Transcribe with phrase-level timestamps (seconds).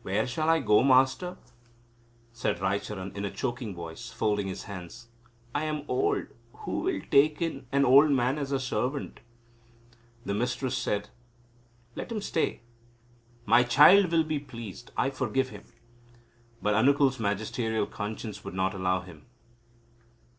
[0.00, 1.36] "Where shall I go, Master?"
[2.32, 5.08] said Raicharan, in a choking voice, folding his hands;
[5.54, 6.28] "I am old.
[6.60, 9.20] Who will take in an old man as a servant?"
[10.24, 11.10] The mistress said:
[11.94, 12.62] "Let him stay.
[13.44, 14.92] My child will be pleased.
[14.96, 15.64] I forgive him."
[16.62, 19.26] But Anukul's magisterial conscience would not allow him.